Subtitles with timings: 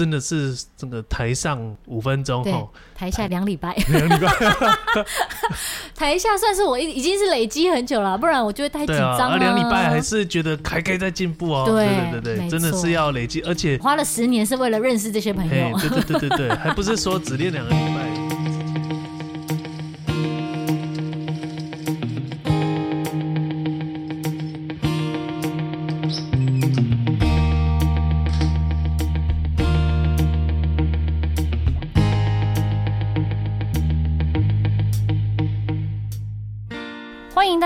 [0.00, 4.32] 真的是这个台上五分钟，吼，台下两礼拜， 两礼拜，
[5.94, 9.36] 台下算是我已已经是累积很久了，不然我就会太紧张了。
[9.36, 11.64] 两礼拜还是觉得还可以再进步哦。
[11.66, 15.78] 对对对对，真的是要累积，而且花了十年是为了认识这些朋友。
[15.78, 17.70] 对对对对对，还不是说只练两个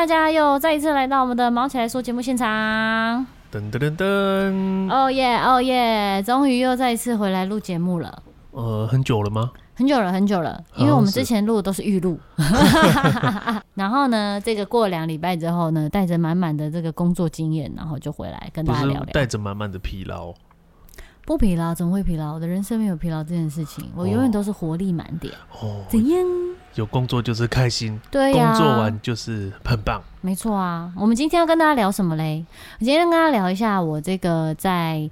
[0.05, 2.47] 大家又再一次来到我们的毛起来说节目现场，
[3.51, 8.23] 噔噔噔噔，哦耶哦耶，终于又再一次回来录节目了。
[8.51, 9.51] 呃，很久了吗？
[9.75, 12.21] 很久了，很久了，因为我们之前录的都是预录。
[13.73, 20.35] 然后呢，这个过了两礼拜之后呢，带着满满的这个工作经验，然后就回来跟大家聊聊，带着满满的疲劳。
[21.25, 22.35] 不疲劳，怎么会疲劳？
[22.35, 25.33] 我的人生没有疲劳这件事情，我永远都是活力满点。
[25.63, 26.23] 哦，怎样？
[26.75, 30.03] 有工作就是开心，对呀、啊，工作完就是很棒。
[30.21, 32.45] 没错啊，我们今天要跟大家聊什么嘞？
[32.81, 35.09] 我今天跟大家聊一下我这个在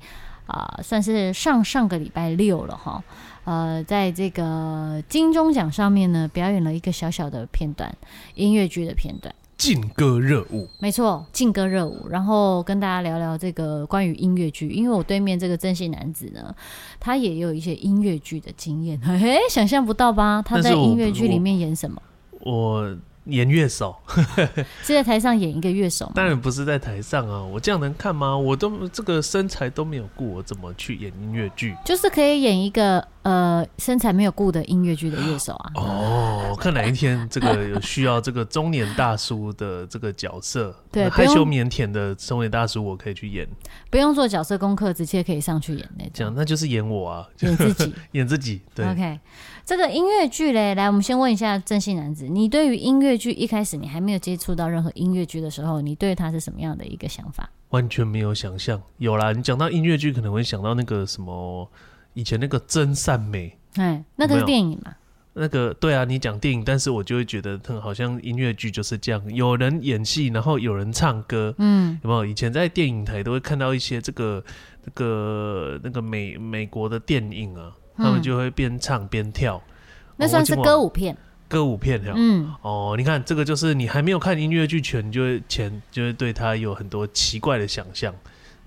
[0.47, 3.03] 啊、呃，算是上上个礼拜六了哈，
[3.45, 7.95] 呃，在这个金钟奖上面呢，表演了一个小小的片段，
[8.35, 9.33] 音乐剧的片段。
[9.63, 12.09] 劲歌热舞，没错，劲歌热舞。
[12.11, 16.53] 然后跟大家聊聊这个关于音乐剧，因为我对面这个正性男子呢，
[16.99, 20.43] 他也有一些音乐剧的经验，嘿嘿，想象不到吧？
[20.45, 22.03] 他在音乐剧里面演什么？
[22.41, 22.97] 我。
[23.25, 23.97] 我演乐手
[24.83, 26.13] 是在台上演一个乐手吗？
[26.15, 27.43] 当然不是在台上啊！
[27.43, 28.37] 我这样能看吗？
[28.37, 31.77] 我都这个身材都没有顾，我怎么去演音乐剧？
[31.85, 35.73] 就是可以演一个呃身材没有顾的音乐剧的乐手啊！
[35.77, 43.49] 哦，看哪一天这个有需要这个中年大叔的这个角色，对，害羞腼腆的中年大叔，我可以去演，
[43.91, 46.11] 不用做角色功课，直接可以上去演那种。
[46.15, 48.61] 这样那就是演我啊，演自己， 演自己。
[48.75, 49.21] 对，OK。
[49.65, 57.49] 这个音乐剧嘞，来，我们先问一下正性男子，你对于音乐剧一开始你还没有接触到任何音乐剧的时候，你对他是什么样的一个想法？
[57.71, 58.83] 完全没有想象。
[58.99, 61.71] 有啦，你讲到音乐剧，可能会想到那个什么
[62.15, 64.95] 以前那个真善美，哎，那个是电影嘛？
[65.35, 72.27] 那个对啊，你讲电影，但是我就会觉得，好像音乐剧就是这样，有人演戏，然后有人唱歌，嗯，有没有？
[72.27, 74.45] 以前在电影台都会看到一些这个、
[74.85, 77.73] 这个、那个美美国的电影啊。
[77.97, 81.17] 他们就会边唱边跳，嗯，那算是歌舞片。
[81.49, 88.11] 歌舞片，嗯，哦，你看这个就是你还没有看音乐剧前，就会前就会对他有很多奇怪的想象，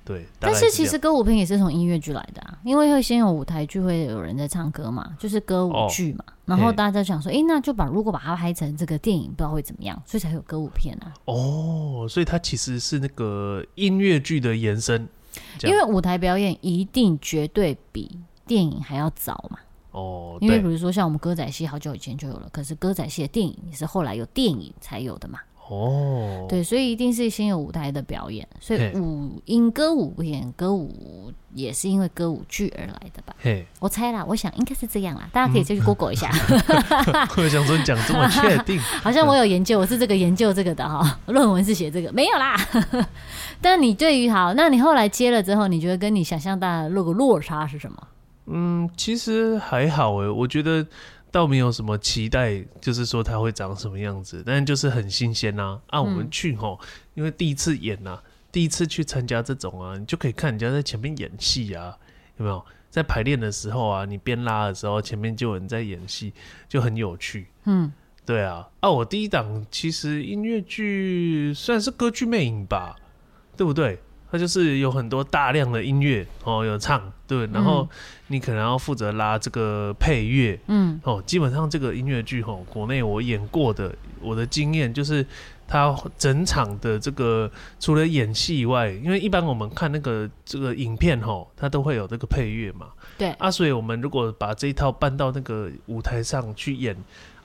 [0.04, 0.20] 对。
[0.20, 11.12] 是但是其实歌舞片也是从音乐剧来的啊，因为会先有舞台剧，会有人在唱歌嘛，就是歌舞剧嘛，哦，然后大家想说，哎，那就把如果把它拍成这个电影，不知道会怎么样，所以才有歌舞片啊。
[11.26, 15.08] 哦，所以它其实是那个音乐剧的延伸，
[15.64, 18.20] 因为舞台表演一定绝对比。
[18.46, 19.60] 电影还要早嘛？
[19.92, 25.40] 哦，因为比如说像我们歌仔戏好久以前就有了，可是歌仔戏的电影也是后来有电影才有的嘛。
[25.68, 33.34] 哦，对，所以一定是先有舞台的表演，所以舞音歌舞演歌舞也是因为歌舞剧而来的吧？
[33.42, 36.30] 嘿，我猜啦，我想应该是这样啦，大家可以再去 Google 一下。
[36.30, 42.56] 嗯、 我想说你讲这么确定， 好像我有研究，我是这个研究这个的哈，论文是写这个没有啦。
[43.60, 47.98] 但你对于好，那你后来接了之后，你觉得跟你想象大的那个落差是什么？
[48.48, 50.86] 嗯，其实还好诶，我觉得
[51.32, 55.80] 倒没有什么期待，就是说它会长什么样子，但就是很新鲜呐。
[55.88, 56.80] 啊，我们去吼，
[57.16, 58.20] 因为第一次演呐，
[58.52, 61.98] 第一次去参加这种啊，你就可以看人家在前面演戏啊，
[62.38, 62.64] 有没有？
[62.92, 66.32] 在排练的时候啊，你边拉的时候，前面就有人在演戏，
[66.70, 67.48] 就很有趣。
[67.66, 67.92] 嗯，
[68.26, 68.70] 对啊。
[68.80, 72.96] 啊，我第一档其实音乐剧算是歌剧魅影吧，
[73.58, 74.00] 对不对？
[74.36, 77.88] 它就是有很多大量的音乐哦，有唱对，然后
[78.28, 85.26] 你可能要负责拉这个配乐，嗯，哦，基本上这个音乐剧哦，国内我演过的，我的经验就是
[85.66, 93.30] 它整场的这个除了演戏以外，因为一般我们看那个这个影片吼，它都会有这个配乐嘛，对。
[93.40, 96.94] 啊，所以我们如果把这一套搬到那个舞台上去演，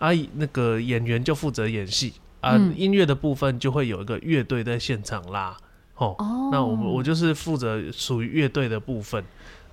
[0.00, 5.56] 啊，那个演员就负责演戏啊，音乐的部分就会有一个乐队在现场拉。
[6.00, 9.22] 哦，那我们我就是负责属于乐队的部分，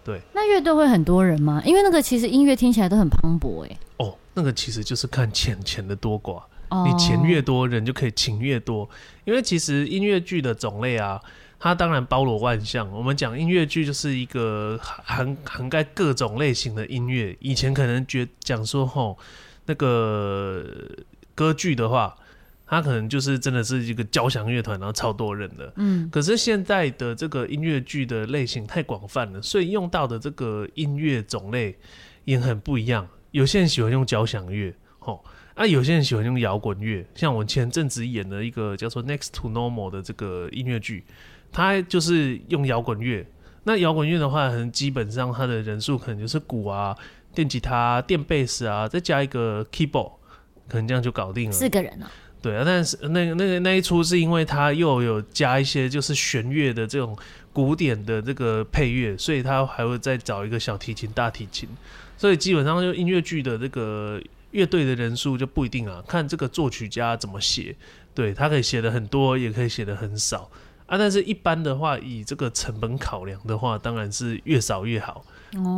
[0.04, 0.22] 对。
[0.34, 1.62] 那乐队会很多人吗？
[1.66, 3.78] 因为那个其实音乐听起来都很磅礴哎。
[3.98, 8.90] 哦，那个其实就是看钱钱的多寡，哦、你钱越多，人就可以请越多。
[9.24, 11.22] 因为其实音乐剧的种类啊，
[11.58, 12.92] 它当然包罗万象。
[12.92, 17.34] 我们讲音乐剧就是一个涵涵盖各种类型的音乐。
[17.40, 19.18] 以前可能觉讲说吼，
[19.66, 20.66] 那个
[21.34, 22.14] 歌剧的话。
[22.68, 25.72] 他可能就是真的是一个交响乐团，然后超多人的。
[25.78, 31.78] 嗯，可是现在的这个音乐剧的类型太广泛了，所以用到的这个音乐种类
[32.26, 33.08] 也很不一样。
[33.32, 35.24] 有些人喜欢用交响乐，吼，
[35.54, 37.08] 啊，有些人喜欢用摇滚乐。
[37.16, 41.06] 像我前阵子演的一个叫做《Next to Normal》的这个音乐剧，
[41.52, 43.26] 它就是用摇滚乐。
[43.64, 46.96] 那摇滚乐的话，可能基本上它的人数可能就是鼓啊、
[47.34, 50.12] 电吉他、电贝斯啊，再加一个 keyboard，
[50.68, 51.52] 可能这样就搞定了。
[51.52, 52.12] 四个人啊。
[52.42, 57.18] 对啊，但是那那个那一出是因为它又有加一些就是弦乐的这种
[57.52, 61.68] 古典的这个配乐，所以他还会再找一个小提琴、大提琴，
[62.16, 67.76] 所以基本上就音乐剧的这个乐队的人数就不一定啊，看这个作曲家怎么写，
[68.14, 70.50] 对，他可以写的很多，也可以写的很少
[70.86, 70.96] 啊。
[70.98, 75.26] 但是一般的话，以这个成本考量的话，当然是越少越好。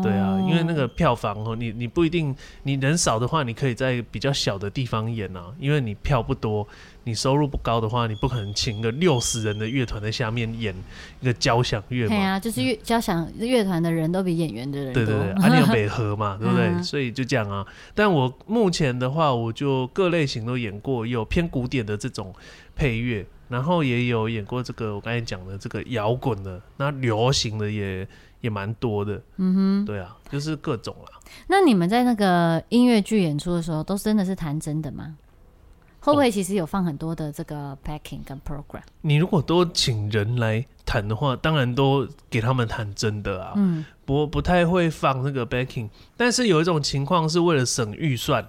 [0.03, 5.53] 对啊，因为那个票房哦，你你不一定，你人少的话，你可以在比较小的地方演啊。
[5.59, 6.67] 因为你票不多，
[7.03, 10.73] 你收入不高的话，你不可能请个六十人的乐团在下面演
[11.21, 12.09] 一个交响乐嘛。
[12.09, 15.05] 对啊，就是乐交响乐团的人都比演员的人多。
[15.05, 16.67] 对对对， 啊，你有北河嘛， 对不对？
[16.67, 17.65] 嗯、所以就这样啊。
[17.93, 22.33] 但我目前的话，我就各类型都演过，有偏古典的这种
[22.75, 28.07] 配乐，然后也有演过这个我刚才讲的这个摇滚的，那流行的也。
[28.41, 31.19] 也蛮多的，嗯哼，对啊，就是各种啦。
[31.47, 35.17] 那你们在那个音乐剧演出的时候，都真的是弹真的吗？
[35.99, 38.81] 会不会其实有放很多的这个 packing 跟 program？
[39.01, 45.89] 你如果都请人来弹的话，当然都给他们弹真的啊，嗯，不不太会放那个 backing。
[46.15, 48.47] 但是有一种情况是为了省预算。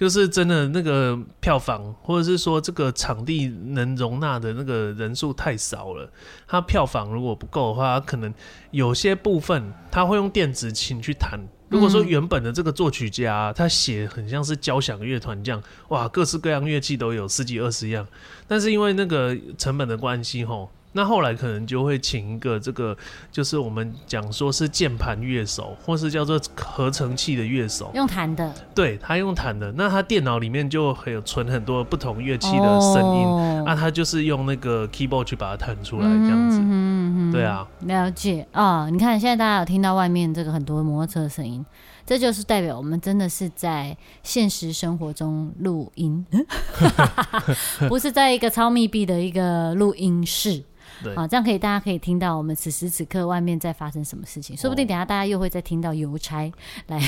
[0.00, 6.10] 就是真的那个票房，或者是说这个场地能容纳的那个人数太少了，
[6.48, 8.32] 它票房如果不够的话，可能
[8.70, 11.38] 有些部分他会用电子琴去弹。
[11.68, 18.06] 如果说原本的这个作曲家他写很像是交响乐团这样，哇，各式各样乐器都有十几二十样，
[18.48, 20.70] 但是因为那个成本的关系，吼。
[20.92, 22.96] 那后来可能就会请一个这个，
[23.30, 28.52] 就是我们讲说是键盘乐手，或是叫做合成器的乐手，用弹的。
[28.74, 29.70] 对，他用弹的。
[29.72, 36.58] 那他电脑里面就会有存很多不同乐器的声音，那、哦啊、他就是用那个 keyboard 去把它弹出来，这样子。
[36.58, 37.32] 嗯嗯嗯。
[37.32, 38.90] 对啊，了解啊、哦。
[38.90, 41.64] 你看现在大家有听到外面这个很多摩托车的声音，
[42.04, 46.26] 这就是代表我们真的是在现实生活中录音，
[47.88, 50.64] 不是在一个超密闭的一个录音室。
[51.02, 54.56] 对好，这样可以，大家可以听到我们此时此刻外面在发生什么事情。
[54.56, 56.52] 说不定等下大家又会再听到邮差
[56.86, 57.00] 来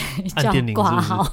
[0.42, 1.26] 叫挂号。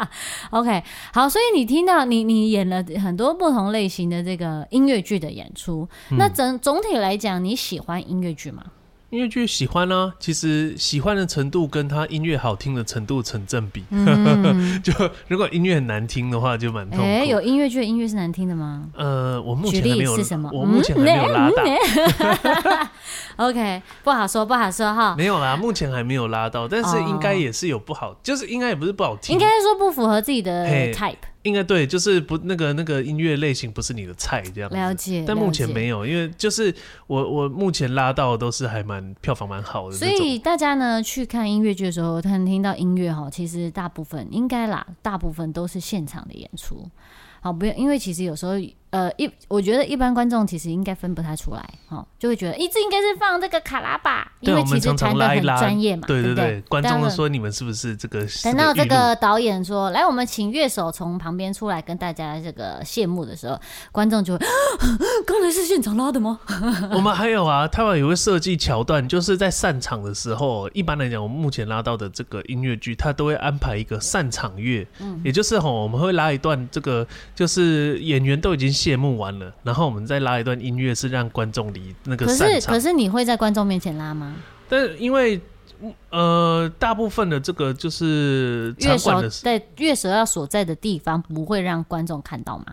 [0.50, 0.82] OK，
[1.12, 8.64] 好，所以你听到你你演了很多不同类型的这个音乐剧的演出，嗯、那整总体来讲，你喜欢音乐剧吗？
[9.10, 13.82] 音乐剧喜欢呢、啊，其实喜欢的程度跟他音乐好听的程度成正比。
[13.90, 14.92] 嗯、 就
[15.26, 17.04] 如果音乐很难听的话，就蛮痛苦。
[17.04, 18.86] 哎、欸，有音乐剧的音乐是难听的吗？
[18.94, 20.12] 呃，我目前还没有。
[20.12, 20.48] 举例是什么？
[20.52, 21.64] 我目前还没有拉到。
[21.64, 22.88] 嗯、
[23.50, 25.16] OK，不好说，不好说哈。
[25.18, 31.16] 没有啦，目前还没有拉到，但是应该也是有不好，哦、就是应该也不是不好听，应该是说不符合自己的 type。
[31.42, 34.76] 应该对，就是不那个那个音乐类型不是你的菜这样子。
[34.76, 36.74] 了解，但目前没有，因为就是
[37.06, 39.96] 我我目前拉到的都是还蛮票房蛮好的。
[39.96, 46.86] 所以大家呢去看音乐剧的时候，他能听到音乐哈，其实大部分应该啦，大部分都是现场的演出。
[47.40, 48.54] 好，不用，因为其实有时候。
[48.90, 58.26] 呃，一我觉得一般观众其实应该分不太出来，哦，就会觉得一直应该是放这个卡拉吧，因为其实弹的很专业嘛，对对对，对观众说你们是不是这个？
[58.42, 63.56] 等到这个导演说来，我们请乐手从旁边出来跟大家这个谢幕的时候，
[63.92, 64.44] 观众就会，
[65.24, 66.40] 刚才是现场拉的吗？
[66.90, 77.06] 我们还有啊，他们也会设计桥段，就是在散场的时候，一般来讲，我们目前拉到的这个音乐剧，他都会安排一个散场乐，嗯，也就是吼，我们会拉一段这个，
[77.40, 82.26] 就是演员都已经谢幕完了，然后我们再拉一段音乐，是让观众离那个。
[82.26, 84.36] 可是，可是你会在观众面前拉吗？
[84.68, 85.40] 但因为
[86.10, 92.66] 呃，大部分的这个就是乐手在乐手要所在的地方，不会让观众看到吗？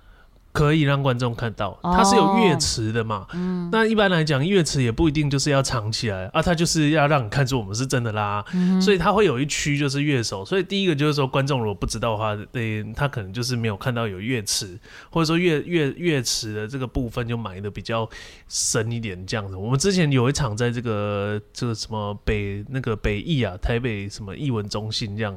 [0.58, 3.28] 可以让观众看到，它是有乐池的嘛。
[3.34, 8.44] 嗯，那一般来讲，乐池也不一定就是要藏起来啊，它就是要让你看出我们是真的啦。
[8.54, 10.44] 嗯，所以它会有一区就是乐手。
[10.44, 14.80] 所以第一个就是说，观众如果不知道的话，对，他可能就是没有看到有乐池，
[15.12, 18.10] 或者说乐乐乐池的这个部分就埋的比较
[18.48, 19.56] 深一点这样子。
[19.56, 25.36] 我们之前有一场在这个这个什么北那个北艺啊，台北什么艺文中心这样。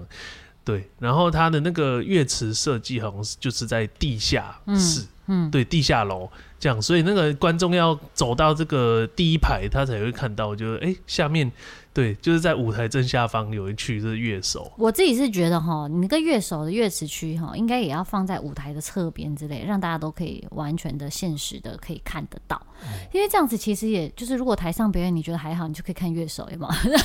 [0.64, 11.50] 对，然后它的那个乐池设计好像是就是在地下室，嗯，嗯对，地下楼这样，所以那个观众要走到这个第一排，他才会看到，就哎下面。
[11.92, 14.70] 对，就是在舞台正下方有一区是乐手。
[14.78, 22.64] 我自己是觉得哈，你那个乐手的乐池区哈，应该也要放在舞台的侧边之类，让大家都可以完全的现实的可以看得到。
[23.12, 26.96] 因为这样子其实也就是，如果台上表演你觉得还好，你就可以看乐手，有没有？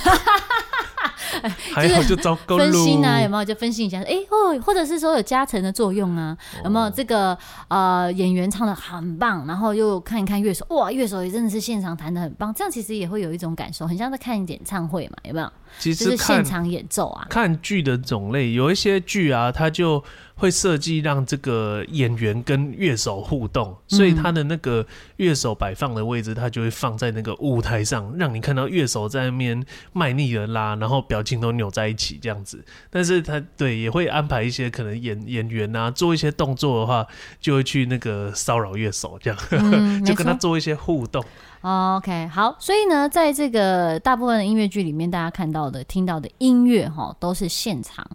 [1.73, 3.45] 还好就糟糕分心啊，有没有？
[3.45, 6.89] 就分析一下，哎、欸、哦，或者是说有加成的作用啊，有没有？
[6.89, 15.51] 这个呃演员唱的很棒，然后又看一看乐手，哇，乐手也真的是现场弹的很棒，这样其实也会有一种感受，很像在看演唱会嘛，有没有？
[15.79, 17.27] 其实就是现场演奏啊。
[17.29, 20.01] 看剧的种类，有一些剧啊，它就
[20.35, 24.85] 会设计让这个演员跟乐手互动，所以他的那个
[25.17, 32.63] 乐手摆放的位置，他就会放在那个舞台上，让你看到乐手在那边卖力的拉，然后表情都扭在一起这样子。
[32.89, 37.07] 但是他对也会安排一些可能演演员啊做一些动作的话，
[37.39, 41.23] 就会去那个骚扰乐手这样，嗯、 就跟他做一些互动。
[41.61, 48.05] OK，好，所以呢，在这个大部分的音乐剧里面，大家看到的、听到的音乐哈，都是现场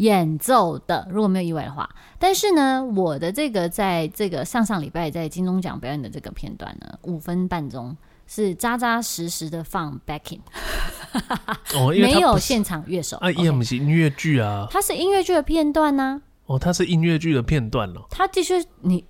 [0.00, 1.88] 演奏的，如果没有意外的话。
[2.18, 7.94] 但是呢，我的这个在这个上上礼拜在金钟奖表演的这个片段呢，五分半钟
[8.26, 10.40] 是扎扎实实的放 backing，
[11.74, 16.29] 哦，没有现场乐手啊，也不是音乐剧啊，它是音乐剧的片段呢、啊。
[16.50, 18.04] 哦，它是音乐剧的片段了。
[18.10, 19.04] 它的确，你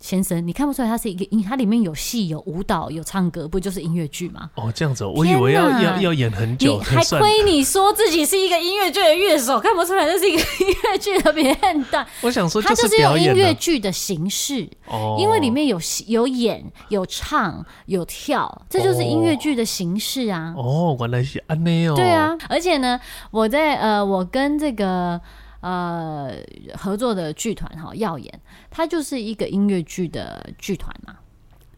[0.00, 4.50] 先生，你看不出来它是一个音，它里面有戏、有舞蹈、有唱歌，不就是音乐剧吗？
[4.56, 12.04] 哦，这样子，我以为要要要演很久，你还亏你说自己是一个音乐剧的乐手，看不出来这是一个音乐剧的片段。
[12.22, 15.78] 我想说，它就是用音乐剧的形式，哦，因为里面有
[16.08, 20.52] 有演、有唱、有跳，这就是音乐剧的形式啊。
[20.56, 21.94] 哦，原来是安内哦。
[21.94, 22.98] 对啊，而且呢，
[23.30, 25.20] 我在呃，我跟这个。
[25.60, 26.34] 呃，
[26.74, 28.40] 合作的剧团哈，耀眼，
[28.70, 31.18] 它就是一个音乐剧的剧团嘛，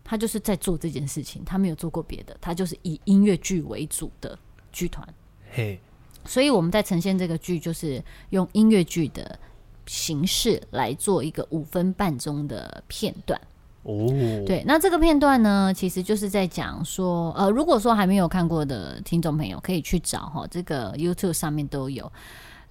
[0.04, 4.38] 他就是在做这件事情，他没有做过别的，他就是以音乐剧为主的
[4.70, 5.06] 剧团。
[5.50, 5.80] 嘿，
[6.24, 9.38] 所以我们在呈现这个剧，就是用音乐剧的
[9.86, 13.40] 形式来做一个五分半钟的片段。
[13.82, 14.06] 哦，
[14.46, 22.10] 对，那这个片段呢，其实就是在讲说，呃，如果说还没有看过的听众朋友，可以去找哈，这个 YouTube 上面都有。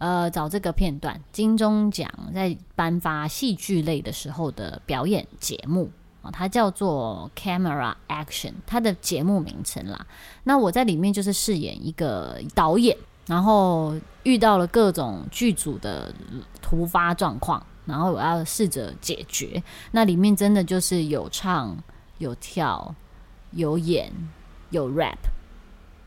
[0.01, 5.91] 呃，找这个片段，金钟奖在颁发戏剧类的时候的表演节目
[6.23, 10.03] 啊，它叫做 Camera Action，它的节目名称啦。
[10.43, 13.93] 那我在里面就是饰演一个导演，然后
[14.23, 16.11] 遇到了各种剧组的
[16.63, 19.61] 突发状况，然后我要试着解决。
[19.91, 21.77] 那里面真的就是有唱、
[22.17, 22.95] 有跳、
[23.51, 24.11] 有演、
[24.71, 25.19] 有 rap。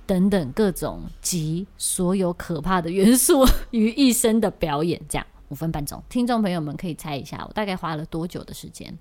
[0.06, 8.96] 等等各种集所有可怕的元素于一身的表演，这样五分半钟，听众朋友们可以猜一下，我大概花了多久的时间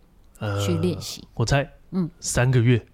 [0.65, 1.21] 去练习？
[1.21, 2.85] 呃，我猜，嗯，三个月，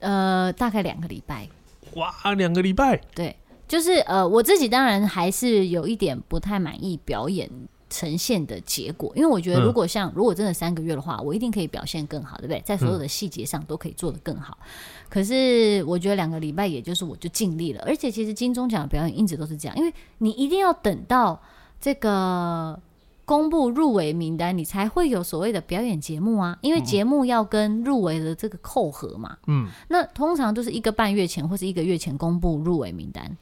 [0.00, 1.48] 呃，大概两个礼拜。
[1.94, 3.00] 哇，两个礼拜？
[3.14, 3.34] 对，
[3.66, 7.50] 就是呃，我自己当然还是有一点不太满意表演。
[7.90, 12.60] 呈现的结果，因为我觉得，如果像、嗯、如果真的三个月的话，我一定可以表现更好，对不对？
[12.64, 14.58] 在所有的细节上都可以做得更好。
[14.60, 14.66] 嗯、
[15.08, 17.82] 可是我觉得两个礼拜，也就是我就尽力了。
[17.86, 21.40] 而且其实金钟奖的表演一直都是这样，因为你一定要等到
[21.80, 22.78] 这个
[23.24, 26.58] 公布入围名单，你才会有所谓的表演节目啊。
[26.60, 29.36] 因为节目要跟入围的这个扣合嘛。
[29.46, 29.66] 嗯。
[29.88, 33.36] 那通常都是一个半月前或是一个月前公布入围名单，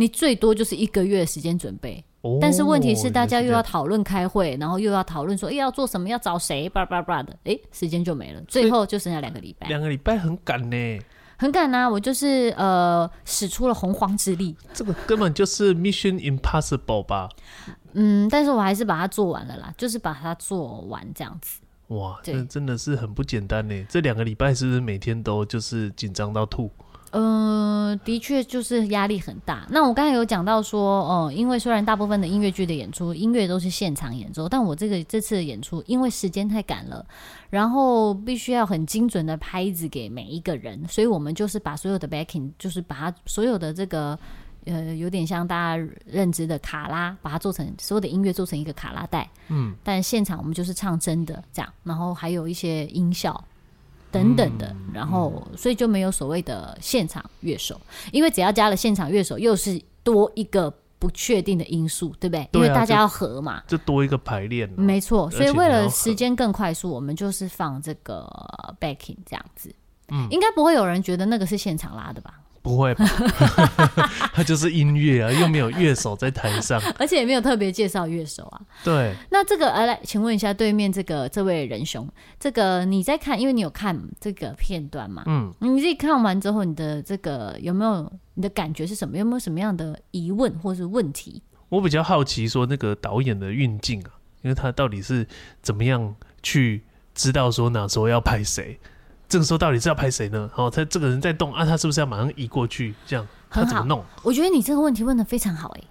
[0.00, 2.02] 你最多就是一个月的时间准备。
[2.38, 9.66] 但是问题是，大家又要讨论开会，然后又要讨论说，哎，要做什么，要找谁，叭叭叭的，哎，时间就没了，最后就剩下两个礼拜。
[9.68, 10.98] 两个礼拜很赶呢，
[11.38, 11.88] 很赶啊！
[11.88, 14.54] 我就是呃，使出了洪荒之力。
[14.74, 17.30] 这个根本就是 Mission Impossible 吧？
[17.94, 21.60] 嗯，但是我还是把它做完了啦，就是把它做完这样子。
[21.88, 23.86] 哇，这真的是很不简单呢。
[23.88, 26.70] 这两个礼拜是不是每天都就是紧张到吐？
[27.12, 29.66] 嗯、呃，的确就是压力很大。
[29.70, 37.04] 那我刚才有讲到说，哦、呃，因为虽然大部分的音乐剧的演出，音乐都是现场演奏，但我这个这次的演出，因为时间太赶了，
[37.48, 44.16] 然后必须要很精准的拍子给每一个人，所以我们就是把所有的 backing，就是把它所有的这个，
[44.66, 49.28] 呃，有点像大家认知的卡拉，把它做成所有的音乐做成一个卡拉带。
[49.48, 53.44] 嗯，但现场我们就是唱真的这样，然后还有一些音效。
[54.10, 57.80] 等等的，然后所以就没有所谓的现场乐手，
[58.12, 62.48] 因为只要加了现场乐手，又是多一个不确定的因素，对不对？
[62.52, 64.68] 对啊，因为大家要合嘛，就，就多一个排练。
[64.76, 68.28] 没错，所以为了时间更快速，我们就是放这个
[68.80, 69.72] backing 这样子。
[70.08, 72.39] 嗯，应该不会有人觉得那个是现场拉的吧？
[72.62, 73.04] 不会吧？
[74.34, 78.60] 他就是音乐啊，又没有乐手在台上，而且也没有特别介绍乐手啊。
[78.84, 85.22] 对，那这个呃，来，请问一下对面这个这位仁兄，这个你在看，因为你有看这个片段嘛？
[85.26, 89.16] 嗯，你自己看完之后，你的这个有没有你的感觉是什么？
[89.16, 91.42] 有没有什么样的疑问或是问题？
[91.68, 94.10] 我比较好奇说那个导演的运镜啊，
[94.42, 95.26] 因为他到底是
[95.62, 96.82] 怎么样去
[97.14, 98.78] 知道说哪时候要拍谁？
[99.30, 100.50] 这个时候到底是要拍谁呢？
[100.56, 102.92] 哦，他这个人在动啊，他是不是要马上移过去？
[103.06, 104.04] 这样他怎么弄？
[104.24, 105.82] 我觉得你这个问题问的非常好哎，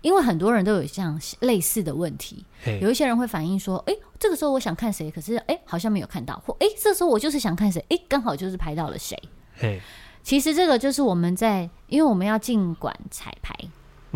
[0.00, 2.44] 因为很多人都有这样类似的问题。
[2.82, 9.16] 有一些人会反映说，哎，这个时候我想看谁，可是哎好像没有看到，或哎这时候我就是想看谁，哎刚好就是拍到了谁。
[9.56, 9.80] 嘿，
[10.24, 13.54] 其实这个就是我们在，因为我们要进馆彩排。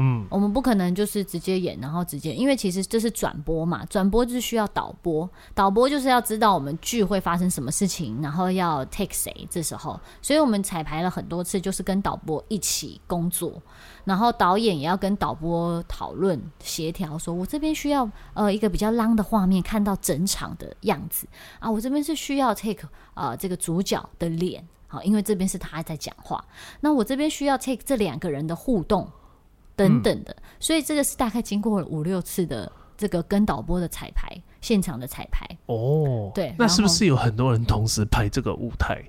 [0.04, 13.62] 嗯，我们不可能就是直接演，然后直接，因为其实这是转播嘛，转播就是需要导播，导播就是要知道我们剧会发生什么事情，然后要 take 谁，这时候，所以我们彩排了很多次，就是跟导播一起工作，
[14.04, 21.28] 然后导演也要跟导播讨论协调，说我这边需要呃一个比较 long 的画面，看到整场的样子。
[21.61, 26.44] 啊，我这边是需要 take 呃这个主角的脸，好，因为这边是他在讲话，
[26.80, 29.09] 那我这边需要 take 这两个人的互动。
[29.75, 34.29] 等等的，所以这个是大概经过了五六次的这个跟导播的彩排，
[34.61, 36.31] 现场的彩排哦。
[36.35, 39.02] 对，那是不是有很多人同时拍这个舞台？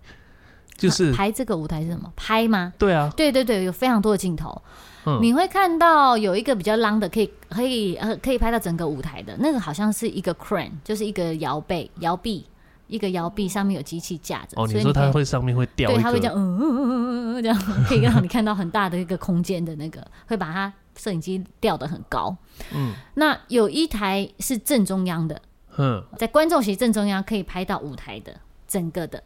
[0.76, 2.12] 就是、啊、拍这个舞台是什么？
[2.16, 2.74] 拍吗？
[2.80, 4.60] 对啊，对对对，有非常多的镜头。
[5.06, 12.46] 嗯，你会看到有一个比较 long 的，可以可以呃可以拍到整个舞台的那个，好像是一个 crane，就是一个摇背摇臂。
[12.94, 17.60] 一个摇臂上面有机器架着，哦，你说它会上面会掉，对，它会这样，嗯嗯嗯嗯嗯，这样
[17.90, 22.38] 可以让你看到很大的一个空间的那个，会把它摄影机吊得很高。
[22.72, 25.42] 嗯，那有一台是正中央的，
[25.78, 28.36] 嗯，在观众席正中央可以拍到舞台的
[28.68, 29.24] 整个的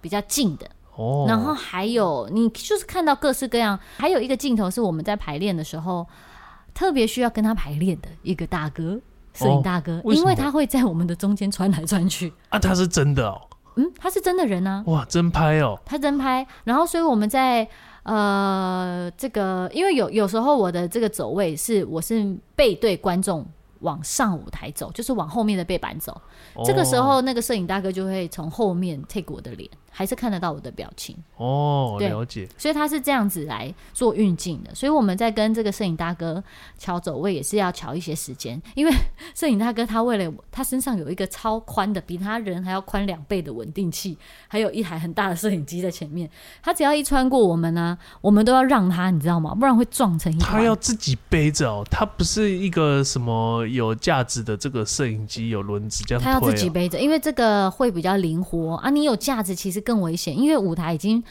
[0.00, 0.68] 比较近的。
[0.96, 6.04] 哦，然后还有你就是看到各式各样，还有一个镜头是我们在排练的时候
[6.74, 9.00] 特别需要跟他排练的一个大哥。
[9.34, 12.32] 摄影大哥，哦，因为他会在我们的中间穿来穿去。
[12.48, 13.40] 啊，他是真的哦，
[13.76, 17.68] 嗯，他是真的人啊，哇，真拍哦，他真拍，然后所以我们在
[18.04, 23.44] 呃这个，因为有有时候我的这个走位是我是背对观众
[23.80, 26.12] 往上舞台走，就是往后面的背板走，
[26.54, 29.68] 哦，这个时候那个摄影大哥就会从后面 take 我的脸。
[29.96, 32.48] 还是看得到我的表情哦，了解。
[32.58, 34.74] 所以他是这样子来做运镜的。
[34.74, 36.42] 所以我们在跟这个摄影大哥
[36.76, 38.60] 瞧走位，也是要瞧一些时间。
[38.74, 38.92] 因为
[39.36, 46.28] 摄影大哥他为了他身上有一个超宽的，比他人还要宽两倍的稳定器，还有一台很大的摄影机在前面。
[46.60, 49.54] 他只要一穿过我们呢、啊，我们都要让他，你知道吗？
[49.54, 50.54] 不然会撞成一团。
[50.54, 56.24] 他要自己背着哦，他不是一个什么有价值的这个摄影机，有轮子这样、哦。
[56.24, 58.90] 他要自己背着，因为这个会比较灵活啊。
[58.90, 59.83] 你有价值，其实。
[59.84, 61.22] 更危险，因为舞台已经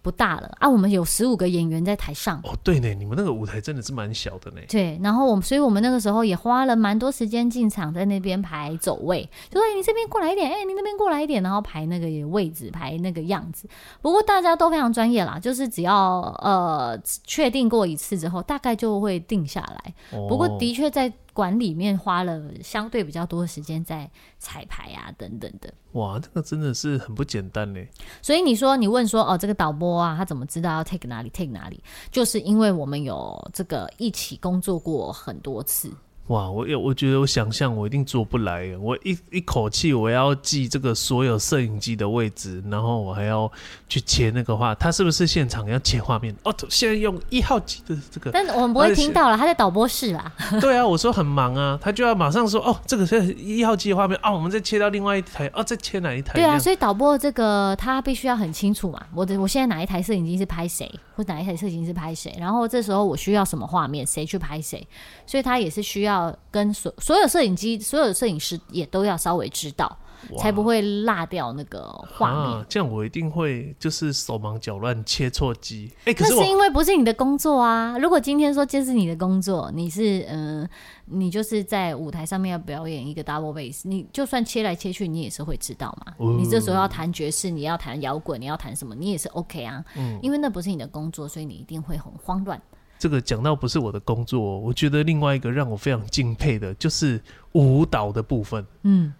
[0.00, 0.68] 不大了啊。
[0.68, 2.40] 我们有十五个演员在台上。
[2.44, 4.60] 哦，对呢，你们那个舞台真的是蛮小的呢。
[4.68, 13.68] 对，然后我们，所以我们那个时候也花了蛮多时间进场，在那边排走位，就说你这边过来一点，哎，你那边过来一点，然后排那个位置，排那个样子。
[14.00, 19.94] 不过大家都非常专业啦，就是只要呃确定过一次之后，大概就会定下来。
[20.12, 21.12] 哦，不过的确在。
[21.32, 25.72] 馆里面花了相对比较多的时间在彩排啊等等的。
[25.92, 27.80] 哇，这个真的是很不简单呢。
[28.20, 31.82] 所以你说，你问说，哦，这个导播啊，他怎么知道要 take 哪里 take 哪里？
[32.10, 35.92] 就是因为我们有这个一起工作过很多次。
[36.28, 38.76] 哇，我有，我觉得我想象我一定做不来。
[38.76, 43.50] 我一一口气我要记这个所有摄影机的位置，然后我还要
[43.88, 44.74] 去切那个画。
[44.74, 46.36] 他是不是现场要切画面？
[46.44, 50.30] 哦，现在用一号机的这个，但我们不会听到了，他在导播室啦。
[50.60, 56.34] 对啊，我说很忙啊，他就要马上说哦，这个是一号机的画面啊，我们再切到另外一台哦，再切哪一台？
[56.34, 59.00] 对啊，所以导播这个他必须要很清楚嘛。
[59.14, 64.86] 我的我现在哪一台摄影机是拍谁，或哪一台摄影机是拍谁，然后这时候我需要什么画面，谁去拍谁，
[65.24, 66.17] 所以他也是需要。
[66.50, 69.96] 跟所所有摄影机、所有的摄影师也都要稍微知道，
[70.38, 72.58] 才不会落掉那个画面。
[72.58, 75.92] 啊，这样我一定会就是手忙脚乱切错机。
[76.04, 77.96] 哎，可是那是因为不是你的工作啊。
[77.98, 80.70] 如果今天说这是你的工作，你是嗯、呃，
[81.06, 86.14] 你就是在舞台上面要表演一个 double bass，你就算切来切去，你也是会知道嘛。
[86.18, 89.84] 嗯、你这时候要弹爵士，你要弹摇滚，你要弹什么，你也是 OK 啊。
[89.96, 92.60] 嗯，因为那不是你的工作，所以你一定会很慌乱。
[92.98, 97.20] 这个讲到不是我的工作，我觉得另外一个让我非常敬佩的就是
[97.52, 98.66] 舞蹈的部分。
[98.82, 99.14] 嗯，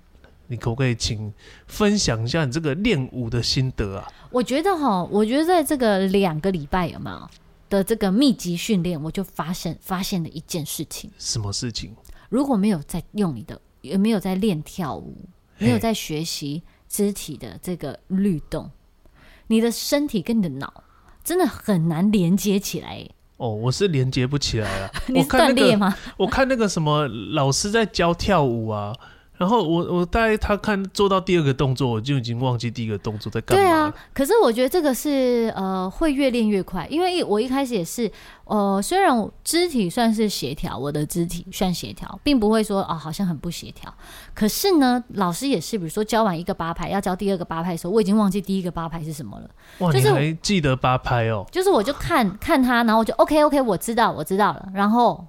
[0.49, 1.33] 你可不可以请
[1.67, 4.09] 分享一下你这个练舞的心得啊？
[4.31, 7.31] 我觉得哈，我觉得在这个两个礼拜有没有
[7.69, 11.11] 的这个密集训练，我就发现发现了一件事情。
[11.19, 11.95] 什么事情？
[12.29, 15.17] 如果没有在用你的，也没有在练跳舞，
[15.59, 18.71] 没有在学习肢体的这个律动，
[19.47, 20.83] 你的身体跟你的脑。
[21.25, 23.07] 真的很难连接起来。
[23.39, 24.91] 哦，我是连接不起来了。
[25.09, 25.97] 你是断裂吗？
[26.17, 28.95] 我看那个什么老师在教跳舞啊。
[29.39, 33.65] 然后我我大概他看做到第二个动作，我就已经忘记第一个动作在干嘛。
[33.65, 38.11] 对啊，可是我觉得这个是呃会越练越快，因为我一开始也是
[38.45, 43.95] 呃虽然我肢体算是协调，我的肢体算协调，并不会说啊、哦、好像很不协调。
[44.35, 49.49] 可是呢，老师也是，比如说教完一个八拍，要教第二个八拍的时候，我已经忘记第一个八拍是什么了。
[49.79, 51.47] 哇，就是、你还记得八拍哦？
[51.53, 55.25] 就是我就看看他，然后我就 OK OK，我知道我知道了，然后。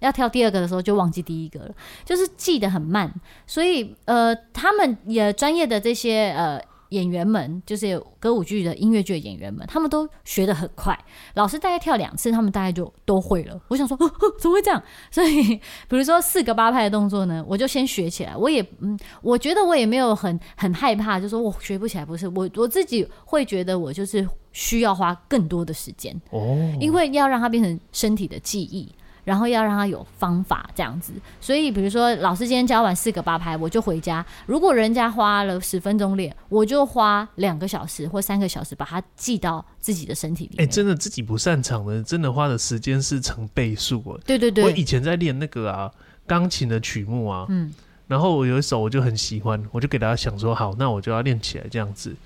[0.00, 3.12] 要跳第二个的时候就忘记第一个了，就是记得很慢，
[3.46, 10.98] 所以呃，他们也专业的这些呃演员们，就是歌舞剧的音乐剧的演员们，他们都学得很快。
[11.34, 13.60] 老师大概跳两次，他们大概就都会了。
[13.68, 14.82] 我想说，呵呵，怎么会这样？
[15.10, 15.42] 所以
[15.86, 18.34] 比如说四个八拍的动作呢，我就先学起来。
[18.34, 28.88] 我也嗯，我觉得我也没有很很害怕，就说我学不起来，不是我我自己会觉得我就是需要花更多的时间哦，因为要让它变成身体的记忆。
[29.28, 34.24] 然后要让他有方法这样子，所以比如说老师今天教完四个八拍，我就回家。
[34.46, 40.66] 如果人家花了十分钟练，我就花两个小时或三个小时把它记到自己的身体里面。
[40.66, 44.18] 哎、欸，真的自己不擅长的，真的花的时间是成倍数啊。
[44.24, 45.90] 对对对，我以前在练那个啊
[46.26, 47.70] 钢琴的曲目啊，嗯，
[48.06, 52.16] 然后我有一首我就很喜欢，我就给大家想说好，那我就要练起来这样子，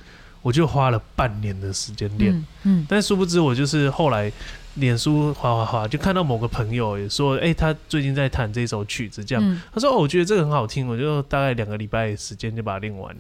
[0.41, 4.31] 我就花了半年的时间练，嗯，嗯，但殊不知我就是后来。
[4.77, 13.15] 脸书滑滑滑，就看到某个朋友也说，哎、欸，他最近在弹这首曲子，这样，嗯、他说，哦，我觉得这个很好听，我就大概两个礼拜时间就把它练完，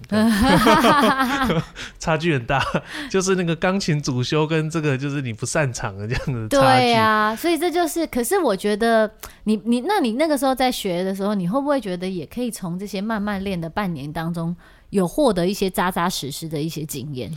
[1.98, 2.64] 差距很大，
[3.10, 6.48] 就是那个钢琴主修跟这个就是你不擅长的这样子。
[6.48, 9.10] 对呀、啊，所以这就是，可是我觉得
[9.44, 14.56] 你你那你那个时候在学的时候，你会不会觉得也可以从这些慢慢练的半年当中，
[14.88, 17.30] 有获得一些扎扎实实的一些经验？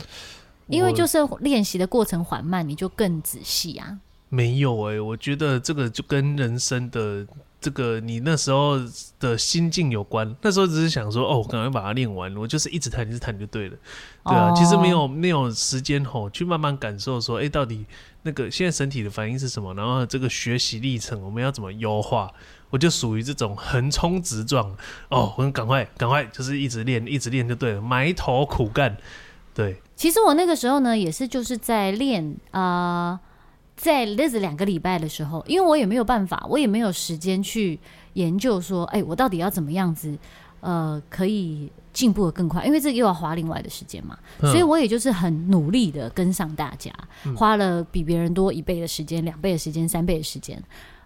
[0.68, 3.98] 因为就是练习的过程缓慢，你就更仔细啊。
[4.36, 7.26] 没有哎、欸，我觉得这个就跟人生的
[7.58, 8.78] 这个你那时候
[9.18, 10.36] 的心境有关。
[10.42, 13.76] 那时候只是想说，哦，我赶快把它练完，我就是一直弹，一直弹就对了。
[14.26, 17.86] 对啊，哦、其实没有没有时间吼去慢慢感受说，哎，到底
[18.24, 19.72] 那个现在身体的反应是什么？
[19.72, 22.30] 然后这个学习历程我们要怎么优化？
[22.68, 24.76] 我就属于这种横冲直撞
[25.08, 28.98] 哦，我赶快赶快就是一直练，一直练就对了，埋头苦干。
[29.54, 32.60] 对，其实我那个时候呢，也是就是在练啊。
[33.12, 33.20] 呃
[33.76, 37.78] 在那是两个礼拜的时候，因为我也没有办法，我也没有时间去
[38.14, 40.18] 研究说，哎，我到底要怎么样子，
[40.60, 42.64] 呃，可以进步的更快？
[42.64, 46.90] 因为这又要花另外的时间嘛，嗯、所以我也就是很努力的跟上大家，
[47.24, 50.62] 嗯、花了比别人多一倍的时间、两倍的时间、三倍的时间，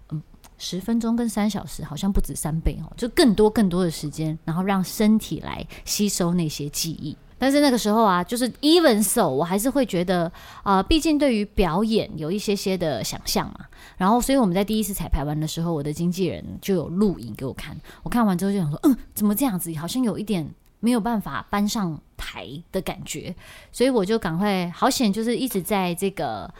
[0.09, 0.21] 嗯，
[0.57, 7.17] 十分钟跟三小时好像不止三倍哦，就更多更多的时间，然后让身体来吸收那些记忆。
[7.41, 13.65] 但是那个时候啊，就是 even so，我还是会觉得啊、毕竟对于表演有一些些的想象嘛。
[13.97, 17.75] 然后，所以我们在第一次彩排完的时候，我的经纪人就有录影给我看。
[18.03, 19.73] 我看完之后就想说，嗯，怎么这样子？
[19.75, 20.47] 好像有一点
[20.79, 23.35] 没有办法搬上台的感觉。
[23.71, 26.53] 所以我就赶快，好险，就是一直在这个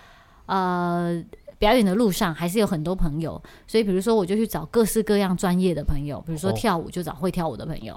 [0.48, 1.24] 呃。
[1.62, 7.94] 表演的路上还是有很多朋友，所以比如说我就去找各式各样专业的朋友，比如说跳舞就找会跳舞的朋友，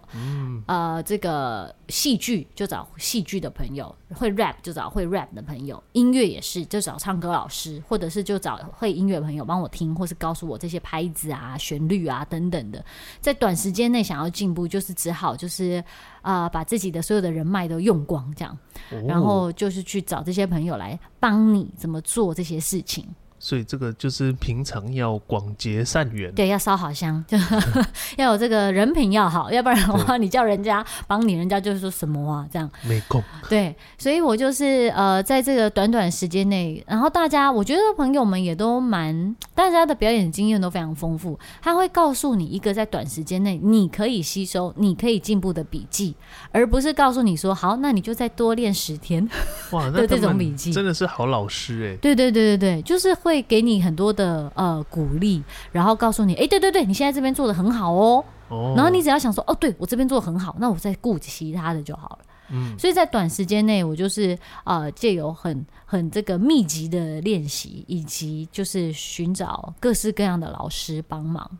[0.66, 12.84] 哦、呃，这个戏剧就找戏剧的朋友，会 rap 就找会 rap 的朋友，音乐也是就找唱歌老师，或者是就找会音乐的朋友帮我听，或是告诉我这些拍子啊、旋律啊等等的。
[13.22, 15.82] 在短时间内想要进步，就是只好就是
[16.20, 18.58] 啊、呃，把自己的所有的人脉都用光这样，
[18.90, 23.08] 哦、然后就是去找这些朋友来帮你怎么做这些事情。
[23.44, 27.36] 所以这个就是平常要广结善缘，对，要烧好香，就
[28.16, 32.48] 要有这个人品要好，要不然的话，你叫人家帮你，人家就说什么啊？
[32.50, 33.22] 这样没空。
[33.50, 41.38] 对，所以我就是呃，在这个短短时间内，然后大家，我觉得朋友们也都蛮，大家的表演经验都非常丰富。
[41.60, 46.16] 他会告诉你一个在短时间内你可以吸收、你可以进步的笔记，
[46.50, 49.28] 而不是告诉你说好，那你就再多练十天。
[49.72, 51.96] 哇，那这种笔记真的是好老师哎、欸。
[51.98, 53.33] 对对对对对，就是会。
[53.34, 55.42] 会给你很多的呃鼓励，
[55.72, 58.24] 然后告诉你，哎，对对对，你现在这边做的很好哦。
[58.48, 58.74] 哦。
[58.76, 62.18] 然后你只要想说，哦，对我这边做的很好，那我再顾其他的就好了。
[62.50, 62.78] 嗯。
[62.78, 71.50] 所以在短时间内，我就是呃借由很很这个密集的练习，以及就是寻找各式各样的老师帮忙，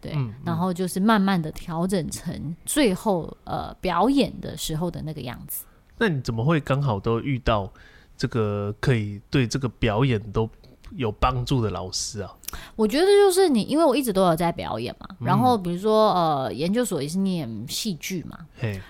[0.00, 5.64] 对，嗯嗯、然后就是慢慢的调整成最后呃表演的时候的那个样子。
[5.98, 7.68] 那你怎么会刚好都遇到
[8.16, 10.48] 这个可以对这个表演都
[10.96, 12.34] 有帮助的老师啊，
[12.76, 18.38] 我觉得就是你，因为我一直都有在表演嘛，嗯、然后比如说呃，研究所也是念戏剧嘛，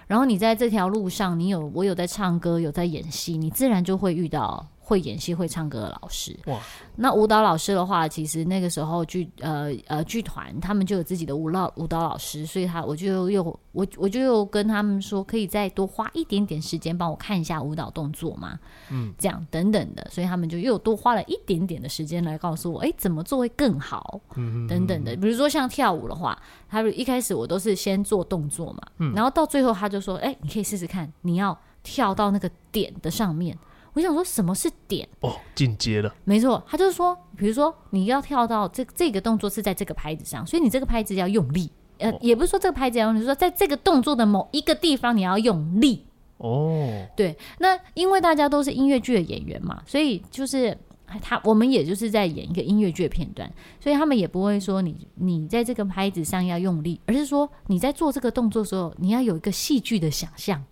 [0.07, 6.35] 然后你在这条路上，你有我有在唱歌，有在演戏，你自然就会遇到会演戏、会唱歌的老师。
[6.47, 6.59] 哇，
[6.97, 18.59] 那舞蹈老师的话，其实那个时候剧呃呃剧团他们就有自己的舞蹈舞蹈老师，所以他我就又我我就又跟他们说，可以再多花一点点时间帮我看一下舞蹈动作嘛，
[18.91, 25.15] 嗯，这样等等的，所以他们就又多花了一点点的时间来告诉我，哎，怎么做会更好，嗯，等等的。
[25.17, 33.55] 比如说像跳舞的话，他一开始我都是先做动作嘛，嗯，然后到最后他就说，哎，你可以试试看，你要跳到那个点的上面。
[33.99, 35.09] 我想说，什么是点？
[35.21, 36.15] 哦，进阶了。
[36.25, 41.69] 没错，他就是说，比如说你要跳到这这个动作是在这个拍子上，所以你这个拍子要用力。
[41.99, 46.07] 呃，哦、也不是说这个拍子要用力，就是说在这个动作的某一个地方你要用力。
[46.37, 47.37] 哦，对。
[47.59, 50.79] 那因为大家都是音乐剧的演员嘛，所以就是
[51.21, 60.63] 他我们也就是在演一个音乐剧的片段，所以他们也不会说你你在这个拍子上要用力，而是说你在做这个动作的时候，你要有一个戏剧的想象。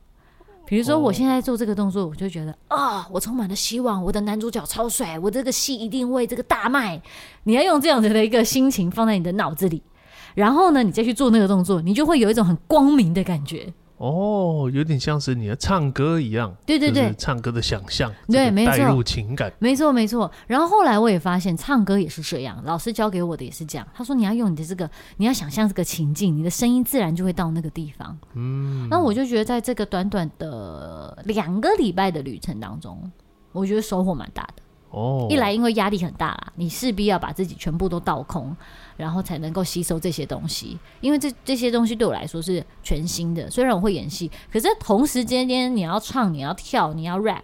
[0.66, 7.00] 比如说，我现在做这个动作，我就觉得啊、哦，我充满了希望，我的男主角超帅，我这个戏一定会这个大卖。
[7.44, 9.80] 你要用这样子的一个心情放在你的脑子里，
[10.34, 13.72] 然后呢，你再去做那个动作，你就会有一种很光明的感觉。
[13.98, 20.30] 哦，有点像是你的唱歌一样，对对对，唱歌的想象，对，没错，带入情感，没错没错。
[20.46, 23.88] 然后后来我也发现，唱歌也是这样，老师教给我的也是这样。
[23.94, 28.16] 他说你要用你的这个，你要想象这个情境，你的声音自然就会到那个地方。
[28.34, 33.10] 嗯，那我就觉得在这个短短的两个礼拜的旅程当中，
[33.52, 34.62] 我觉得收获蛮大的。
[34.96, 38.56] 哦，一来因为压力很大啦，你势必要把自己全部都倒空，
[38.96, 40.78] 然后才能够吸收这些东西。
[41.00, 47.42] 因为这这些东西对我来说是全新的，虽然我会演戏，可是同时间间你要唱，你要跳，你要 rap，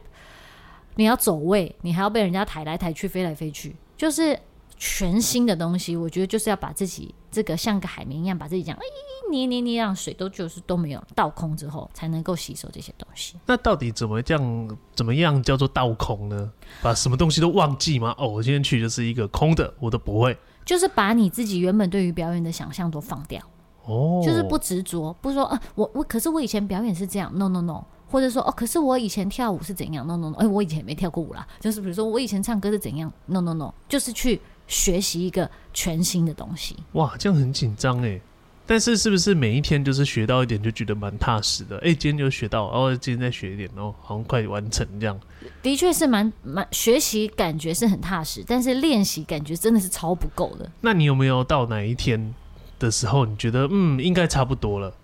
[0.95, 4.39] 你要走位，你还要被人家抬来抬去、飞来飞去，就是。
[4.85, 8.85] 全新的东西，我觉得就是要把自己这个像个海绵一样，把自己这样哎
[9.31, 13.35] 捏捏捏，让水都就是都没有倒空之后，才能够吸收这些东西。
[13.47, 14.79] 那到底怎么这样？
[14.95, 16.53] 怎么样叫做倒空呢？
[16.83, 18.15] 把什么东西都忘记吗？
[18.19, 20.37] 哦，我今天去就是一个空的，我都不会。
[20.67, 23.41] 就是把你自己原本对于表演的想象都放掉。
[23.85, 31.45] 哦，就是不执着，不说啊，我我可是我以前表演是这样，no no no，或者说哦，可是我以前跳舞是怎样，no no no，哎，我以前没跳过舞啦。
[31.59, 34.41] 就是比如说我以前唱歌是怎样，no no no，就是去。
[34.67, 38.21] 学习一个全新的东西，哇，这样很紧张哎。
[38.65, 41.77] 但是是不是每一天就是学到一点就觉得蛮踏实的？
[41.79, 45.19] 哎、欸，今天就学到，然哦，今天再学一点，哦，好像快完成这样。
[45.61, 50.71] 的确是蛮蛮学习，感觉是很踏实，但是练习感觉真的是超不够的。
[50.81, 52.33] 那你有没有到哪一天
[52.79, 54.95] 的时候，你觉得嗯，应该差不多了？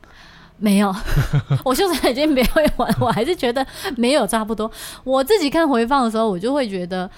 [0.60, 0.94] 没有，
[1.64, 3.66] 我就算已经没有玩，我还是觉得
[3.96, 4.70] 没有差不多。
[5.02, 7.10] 我自己看回放的时候，我就会觉得。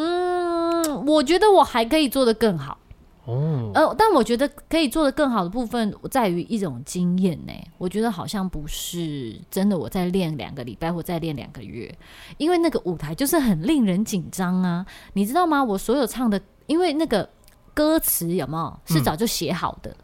[0.00, 2.78] 嗯，我觉得我还可以做得更好。
[3.24, 7.52] 哦，呃，但我觉得可以做得更好的部分在于一种经验呢。
[7.76, 11.92] 我觉得好像不是真的，我再练两个礼拜或再练两个月，
[12.38, 15.62] 因为那个舞台就是很令人紧张啊，你知道吗？
[15.62, 17.28] 我所有唱的，因为那个
[17.74, 19.90] 歌词有没有是早就写好的。
[19.90, 19.96] 嗯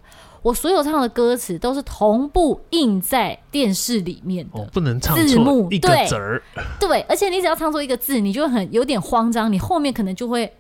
[0.45, 6.43] 我所有唱的歌词都是同步印在电视里面的，哦，不能唱字幕一个字儿。
[6.79, 10.53] 对，而且你只要唱错一个字，你就很有点慌张，你后面可能就会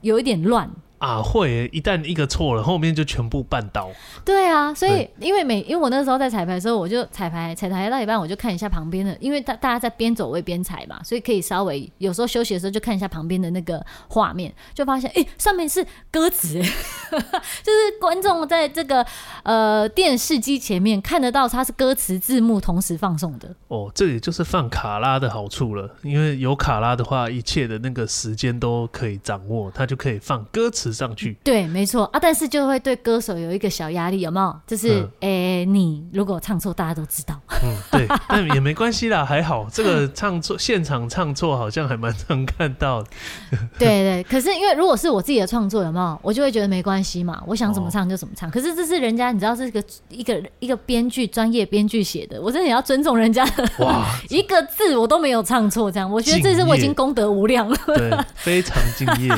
[0.00, 0.70] 有一点乱。
[0.98, 1.68] 啊，会！
[1.72, 3.88] 一旦一个错了，后面就全部绊倒。
[4.24, 19.06] 对啊，所以因为每因为我那时候在彩排的时候，我就彩排彩排到一半，我就看一下旁边的，因为大大家在边走位边踩嘛，所以可以稍微有时候休息的时候就看一下旁边的那个画面，就发现哎、欸，上面是歌词， 就是观众在这个
[19.44, 23.54] 呃电视机前面看得到，它是歌词字幕同时放送的。
[23.68, 30.87] 哦，这也就是放卡拉的好处了，因为有卡拉的话，一切的那个时间都可以掌握，它就可以放歌词。
[30.92, 34.60] 上去对，没错啊，但是就会对歌手有一个小压力，有没有？
[34.66, 34.88] 就是，
[35.20, 37.38] 诶、嗯欸，你如果唱错，大家都知道。
[37.62, 43.08] 嗯，对， 但也没关系啦，还好这个唱错，现场唱错好像还蛮常看到的。
[43.78, 46.18] 对，对对，可是因为如果是我自己的创作，有没有？
[46.22, 48.48] 我就会觉得没关系嘛，我想怎么唱就怎么唱。
[48.48, 53.68] 哦、可是这是人家，你知道，是一个一个一个编剧专业编剧写的，我真的也要尊重人家的。
[53.78, 57.76] 哇， 一个字我都没有唱错，这样我觉得这是我已经功德无量了。
[57.86, 59.34] 对，非常敬业。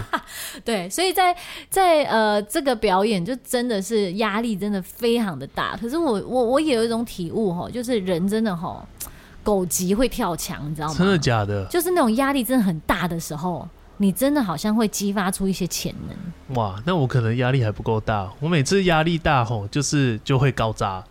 [0.65, 1.37] 对，所以在。
[1.69, 5.77] 在呃，这个表演就真的是压力真的非常的大。
[5.77, 8.87] 可是我我我也有一种体悟哈，就是人真的哈，
[9.43, 10.95] 狗急会跳墙，你知道吗？
[10.97, 11.65] 真的假的？
[11.67, 16.57] 就是那种压力真的很大的时候，你真的好像会激发出一些潜能。
[16.57, 18.29] 哇，那我可能压力还不够大。
[18.41, 21.03] 我每次压力大吼，就是就会搞砸，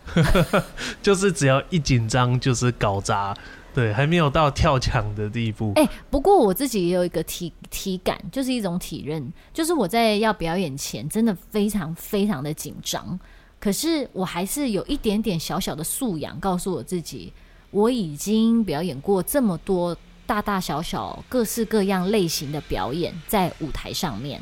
[1.02, 3.34] 就是只要一紧张就是搞砸。
[3.72, 5.72] 对，还没有到跳墙的地步。
[5.76, 13.18] 哎、不过我自己也有一个体体感，就是一种体认，就是我在要表演前，真的非常非常的紧张。
[13.60, 17.32] 可是我还是有一点点小小的素养，告诉我自己，
[17.70, 24.40] 我已经表演过这么多大大小小、各式各样类型的表演在舞台上面，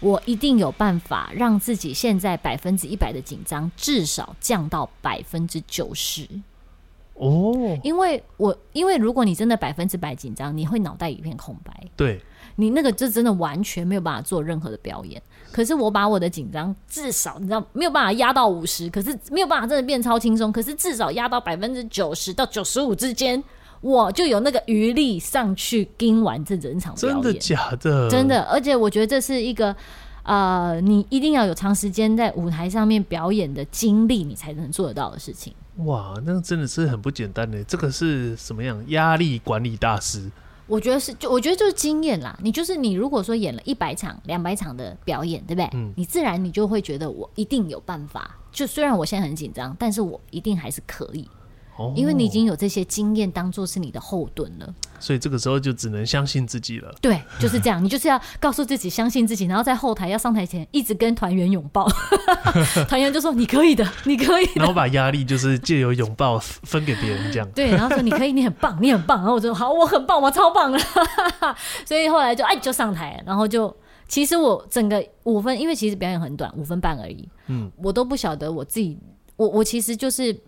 [0.00, 6.28] 我一定有办法让自己现在百分之一百的紧张至少降到百分之九十。
[7.20, 11.72] 哦，因为我因为如果你真的百分之百紧张，你会脑袋一片空白。
[11.96, 12.20] 对。
[12.56, 15.22] 你那个就真的完全没有办法做任何的表演。
[15.50, 20.52] 可是我把我的紧张至少你知道没有办法压到五十，可是没有办法真的变超轻松。
[20.52, 23.42] 可是至少压到百分之九十到九十五之间，
[23.80, 27.22] 我就有那个余力上去跟完这整场表演。
[27.22, 28.10] 真的假的？
[28.10, 29.74] 真的，而且我觉得这是一个
[30.24, 35.54] 呃，你一定要有长时间在舞台上面表演的经历，你才能做得到的事情。
[35.84, 37.62] 哇，那真的是很不简单的。
[37.64, 38.82] 这个是什么样？
[38.88, 40.30] 压力管理大师。
[40.66, 42.38] 我觉得是，就我觉得就是经验啦。
[42.42, 45.68] 你就是你，如果说演了一百场、两百场的表演，对不对？
[45.74, 45.92] 嗯。
[45.96, 48.36] 你自然你就会觉得我一定有办法。
[48.52, 51.28] 就虽然我现在很紧张，但是我一定还是可以。
[51.80, 51.94] 哦。
[51.96, 54.74] 因为你已经有这些经验当做是你的后盾了。
[54.98, 56.94] 所以这个时候就只能相信自己了。
[57.00, 57.82] 对，就是这样。
[57.82, 61.88] 你就是要告诉自己相信自己，然后在后台要上台前一直跟团员拥抱，
[62.86, 64.52] 团员就说你可以的，你可以的。
[64.56, 67.50] 然后把压力就是借由拥抱 分给别人，这样。
[67.52, 69.18] 对，然后说你可以，你很棒，你很棒。
[69.18, 70.78] 然后我就说好，我很棒，我超棒了。
[71.86, 73.74] 所以后来就哎就上台，然后就
[74.06, 77.26] 其实我整个五分，因为其实表演很短，五分半而已。
[77.46, 78.98] 嗯，我都不晓得我自己，
[79.36, 80.38] 我我其实就是。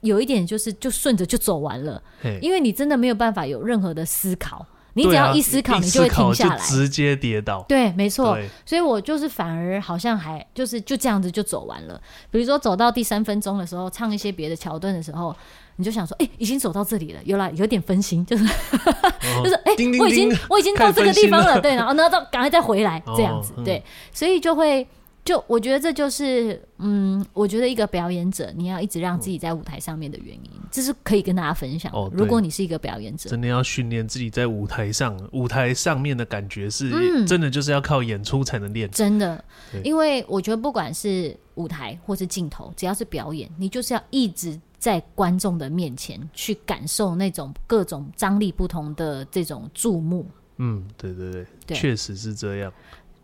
[0.00, 2.02] 有一点就是，就顺着就走完了，
[2.40, 7.64] 因为你真的没有办法有任何的思考，你只要一思考，你就会停下来，直接跌倒。
[7.68, 8.38] 对，没错。
[8.64, 12.00] 所以我就是反而好像还就是就这样子就走完了。
[12.30, 15.36] 比如说走到第三分钟的时候，唱一些别的桥段的时候，
[15.76, 18.44] 你就想说，哎、欸，已经走到这里了，有了，有点分心，就是
[19.44, 23.82] 就是哎、欸，我已经我已经到这个地方了，了对，然后呢，到赶快再回来这样子，对，
[24.12, 24.86] 所以就会。
[25.24, 31.98] 就我觉得这就是，嗯，我觉得一个表演者，你要一直让自己在舞台上面的原因，嗯、这是可以跟大家分享的。
[31.98, 38.90] 哦、如果你是一个表演者，真的要训练自己在舞台上，舞台上面的感觉是，嗯、真的就是要靠演出才能练。
[38.90, 39.44] 真的，
[39.84, 50.26] 因为我觉得不管是舞台或是镜头，只要是表演，你就是要一直在观众的面前去感受那种各种张力不同的这种注目。
[50.62, 52.72] 嗯，对对对，对，确实是这样。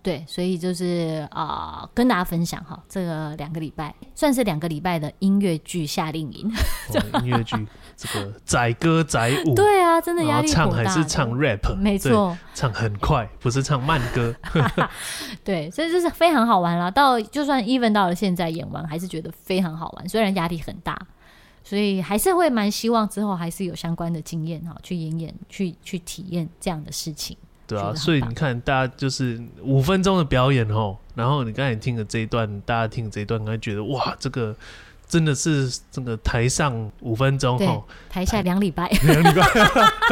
[0.07, 6.49] 对，所以就是啊、呃，跟大家分享哈，这个两个礼拜算是两个礼拜的音乐剧夏令营。
[6.91, 7.57] 哦、音乐剧
[7.97, 14.33] 这个载歌载舞，对啊，真的压力唱还是唱 rap，没错，唱很快，不是唱慢歌。
[15.43, 16.89] 对，所以就是非常好玩啦。
[16.89, 20.97] 到就算 even 到了现在演完，还是觉得非常好玩，虽然压力很大，
[21.65, 27.37] 所以还是会蛮希望之后还是有相关的经验哈，去演演，去去体验这样的事情。
[27.67, 34.55] 对啊，所以你看，大家就是五分钟的表演哦，然后你刚才听的这一段，大家听这一段，可能觉得哇，这个。
[35.09, 37.69] 真的是这个台上五分钟，对，
[38.11, 39.47] 台下两礼拜， 两礼拜，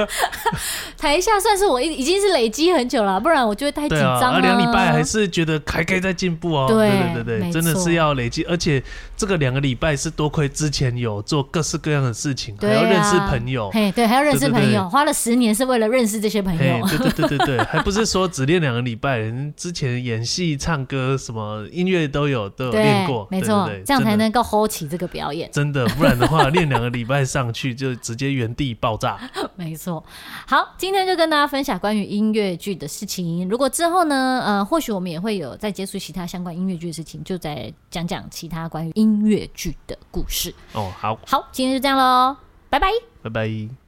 [0.97, 4.41] 台下算是我已已经是累积很久了，不然我就会太紧张了。
[4.41, 6.67] 两礼拜还是觉得还可以再进步哦。
[6.69, 8.83] 对对对对，真的是要累积，而且
[9.17, 16.87] 这个两个礼拜是多亏之前有做各式各样的事情，还要认识朋友，嘿，对，还要认识朋友，花了十年是为了认识这些朋友。
[16.87, 24.95] 对对对对对， 还不是说只练两个礼拜，人之前演戏、唱歌什么音乐都有都有练过，没错，这样才能够 hold 起。
[24.95, 29.19] 这个表演真的，不然的话练两个礼拜上去就直接原地爆炸。
[29.57, 30.05] 没错，
[30.47, 33.49] 好，今天就跟大家分享关于音乐剧的事情。
[33.49, 40.55] 如果之后呢，呃，或许我们也会有再接触其他相关音乐剧的事情，就再讲讲其他关于音乐剧的故事。
[40.75, 42.37] 哦，好，好，今天就这样喽，
[42.71, 42.89] 拜拜，
[43.23, 43.84] 拜拜。